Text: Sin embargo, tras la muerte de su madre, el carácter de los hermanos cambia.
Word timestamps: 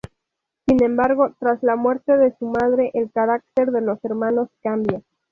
Sin 0.65 0.83
embargo, 0.83 1.35
tras 1.37 1.61
la 1.61 1.75
muerte 1.75 2.17
de 2.17 2.35
su 2.39 2.47
madre, 2.47 2.89
el 2.95 3.11
carácter 3.11 3.69
de 3.69 3.81
los 3.81 4.03
hermanos 4.03 4.49
cambia. 4.63 5.03